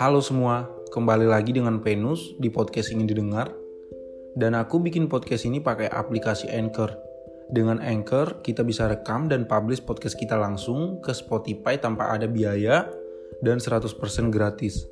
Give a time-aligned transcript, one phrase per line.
[0.00, 0.64] Halo semua,
[0.96, 3.52] kembali lagi dengan Penus di podcast ingin didengar.
[4.32, 6.96] Dan aku bikin podcast ini pakai aplikasi Anchor.
[7.52, 12.88] Dengan Anchor, kita bisa rekam dan publish podcast kita langsung ke Spotify tanpa ada biaya
[13.44, 13.92] dan 100%
[14.32, 14.88] gratis.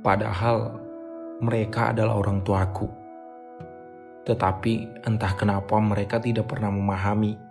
[0.00, 0.80] Padahal
[1.44, 2.97] mereka adalah orang tuaku.
[4.28, 7.48] Tetapi entah kenapa mereka tidak pernah memahami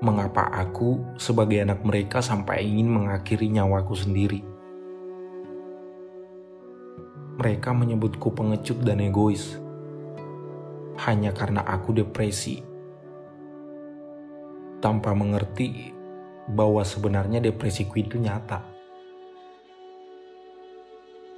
[0.00, 4.40] mengapa aku sebagai anak mereka sampai ingin mengakhiri nyawaku sendiri.
[7.36, 9.60] Mereka menyebutku pengecut dan egois
[11.04, 12.64] hanya karena aku depresi.
[14.80, 15.92] Tanpa mengerti
[16.48, 18.64] bahwa sebenarnya depresiku itu nyata.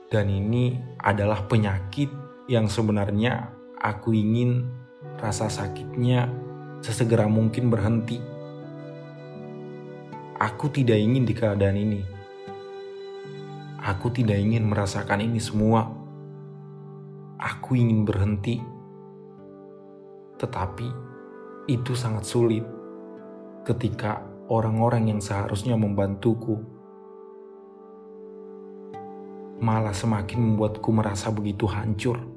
[0.06, 2.10] Dan ini adalah penyakit
[2.46, 4.70] yang sebenarnya aku ingin
[5.18, 6.30] rasa sakitnya
[6.78, 8.22] sesegera mungkin berhenti.
[10.38, 12.02] Aku tidak ingin di keadaan ini.
[13.82, 15.90] Aku tidak ingin merasakan ini semua.
[17.42, 18.62] Aku ingin berhenti.
[20.38, 20.88] Tetapi
[21.66, 22.62] itu sangat sulit
[23.66, 26.58] ketika orang-orang yang seharusnya membantuku
[29.62, 32.31] malah semakin membuatku merasa begitu hancur.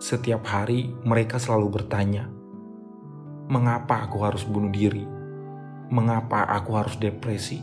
[0.00, 2.24] Setiap hari mereka selalu bertanya,
[3.52, 5.04] "Mengapa aku harus bunuh diri?
[5.92, 7.60] Mengapa aku harus depresi?"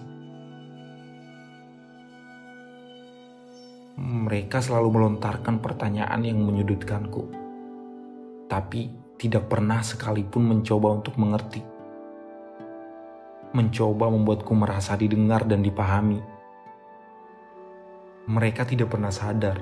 [3.98, 7.34] Mereka selalu melontarkan pertanyaan yang menyudutkanku,
[8.46, 11.66] tapi tidak pernah sekalipun mencoba untuk mengerti.
[13.58, 16.38] Mencoba membuatku merasa didengar dan dipahami
[18.28, 19.56] mereka tidak pernah sadar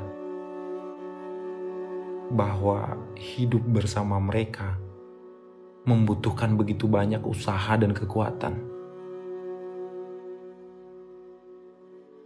[2.33, 4.81] bahwa hidup bersama mereka
[5.85, 8.57] membutuhkan begitu banyak usaha dan kekuatan.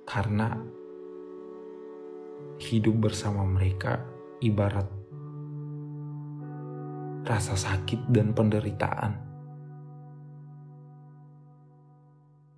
[0.08, 0.58] Karena
[2.60, 4.00] hidup bersama mereka
[4.40, 4.88] ibarat
[7.28, 9.14] rasa sakit dan penderitaan.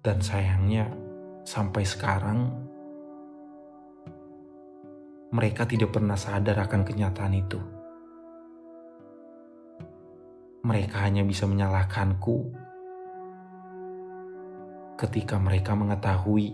[0.01, 0.89] Dan sayangnya
[1.45, 2.70] sampai sekarang
[5.31, 7.59] mereka tidak pernah sadar akan kenyataan itu.
[10.67, 12.51] Mereka hanya bisa menyalahkanku
[14.99, 16.53] ketika mereka mengetahui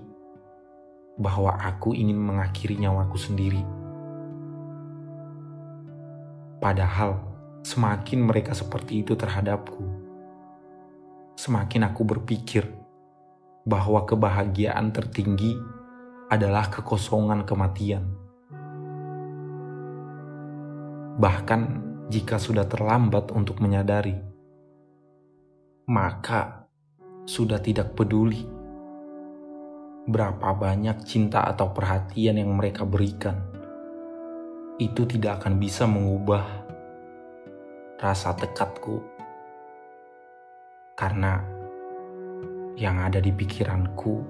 [1.17, 3.65] bahwa aku ingin mengakhiri nyawaku sendiri.
[6.61, 7.17] Padahal,
[7.65, 9.83] semakin mereka seperti itu terhadapku,
[11.33, 12.69] semakin aku berpikir
[13.65, 15.57] bahwa kebahagiaan tertinggi
[16.29, 18.16] adalah kekosongan kematian.
[21.17, 21.61] Bahkan
[22.13, 24.13] jika sudah terlambat untuk menyadari,
[25.89, 26.69] maka
[27.25, 28.45] sudah tidak peduli
[30.07, 33.49] berapa banyak cinta atau perhatian yang mereka berikan.
[34.77, 36.45] Itu tidak akan bisa mengubah
[37.97, 39.01] rasa tekadku,
[40.93, 41.41] karena
[42.77, 44.21] yang ada di pikiranku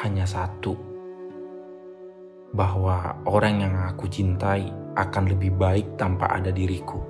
[0.00, 0.95] hanya satu
[2.54, 7.02] bahwa orang yang aku cintai akan lebih baik tanpa ada diriku.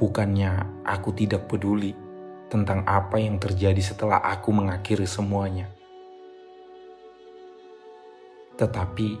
[0.00, 1.94] Bukannya aku tidak peduli
[2.50, 5.70] tentang apa yang terjadi setelah aku mengakhiri semuanya,
[8.58, 9.16] tetapi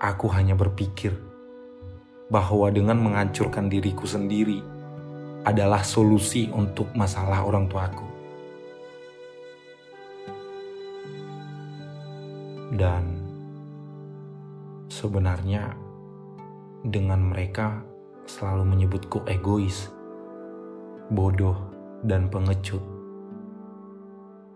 [0.00, 1.14] aku hanya berpikir
[2.32, 4.64] bahwa dengan menghancurkan diriku sendiri
[5.44, 8.11] adalah solusi untuk masalah orang tuaku.
[12.72, 13.20] Dan
[14.88, 15.76] sebenarnya
[16.80, 17.84] dengan mereka
[18.24, 19.92] selalu menyebutku egois,
[21.12, 21.54] bodoh,
[22.00, 22.80] dan pengecut.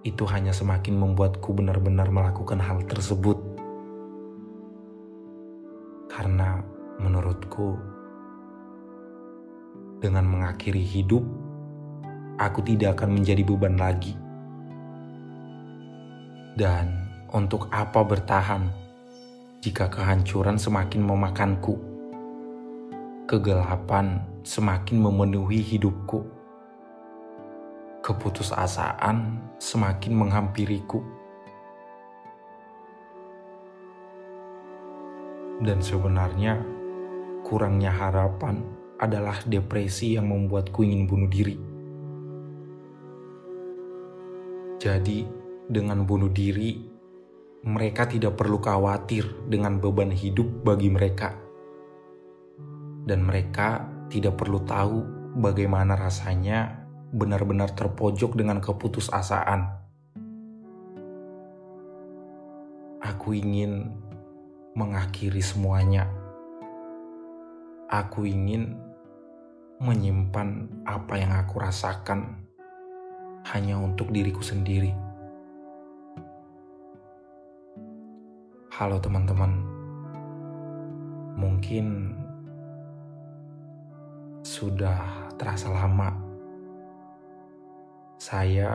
[0.00, 3.36] Itu hanya semakin membuatku benar-benar melakukan hal tersebut.
[6.08, 6.64] Karena
[6.96, 7.76] menurutku
[10.00, 11.24] dengan mengakhiri hidup
[12.40, 14.16] aku tidak akan menjadi beban lagi.
[16.56, 18.70] Dan untuk apa bertahan
[19.58, 21.74] jika kehancuran semakin memakanku?
[23.26, 26.22] Kegelapan semakin memenuhi hidupku.
[27.98, 31.02] Keputusasaan semakin menghampiriku.
[35.58, 36.62] Dan sebenarnya,
[37.42, 38.62] kurangnya harapan
[39.02, 41.56] adalah depresi yang membuatku ingin bunuh diri.
[44.78, 45.26] Jadi,
[45.66, 46.95] dengan bunuh diri,
[47.66, 51.34] mereka tidak perlu khawatir dengan beban hidup bagi mereka,
[53.10, 55.02] dan mereka tidak perlu tahu
[55.42, 59.82] bagaimana rasanya benar-benar terpojok dengan keputusasaan.
[63.02, 63.90] Aku ingin
[64.78, 66.06] mengakhiri semuanya.
[67.90, 68.78] Aku ingin
[69.82, 72.46] menyimpan apa yang aku rasakan
[73.50, 75.05] hanya untuk diriku sendiri.
[78.76, 79.56] Halo teman-teman,
[81.32, 82.12] mungkin
[84.44, 86.12] sudah terasa lama
[88.20, 88.68] saya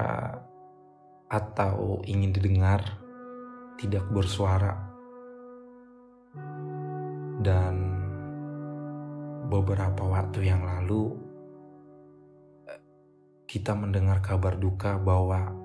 [1.30, 2.82] atau ingin didengar
[3.78, 4.74] tidak bersuara
[7.46, 8.02] dan
[9.54, 11.14] beberapa waktu yang lalu
[13.46, 15.61] kita mendengar kabar duka bahwa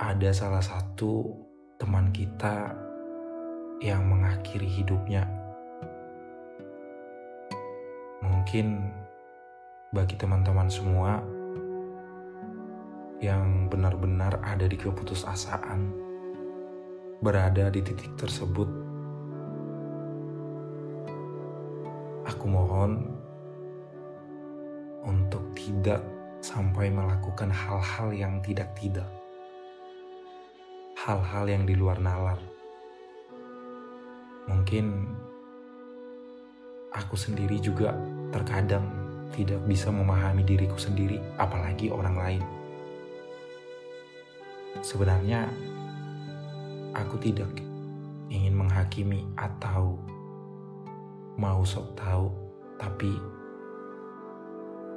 [0.00, 1.28] ada salah satu
[1.76, 2.72] teman kita
[3.84, 5.28] yang mengakhiri hidupnya.
[8.24, 8.80] Mungkin
[9.92, 11.20] bagi teman-teman semua
[13.20, 15.92] yang benar-benar ada di keputusasaan,
[17.20, 18.72] berada di titik tersebut,
[22.24, 23.20] aku mohon
[25.04, 26.00] untuk tidak
[26.40, 29.19] sampai melakukan hal-hal yang tidak-tidak.
[31.00, 32.36] Hal-hal yang di luar nalar.
[34.52, 35.08] Mungkin
[36.92, 37.96] aku sendiri juga
[38.28, 38.84] terkadang
[39.32, 42.42] tidak bisa memahami diriku sendiri, apalagi orang lain.
[44.84, 45.48] Sebenarnya,
[46.92, 47.48] aku tidak
[48.28, 49.96] ingin menghakimi atau
[51.40, 52.28] mau sok tahu,
[52.76, 53.16] tapi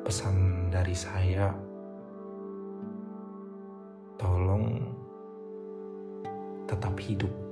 [0.04, 1.56] pesan dari saya,
[4.20, 5.00] tolong
[6.68, 7.43] tetap hidup.